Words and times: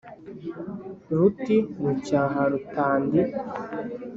ruti 1.17 1.57
rucyaha 1.81 2.41
rutandi 2.53 3.21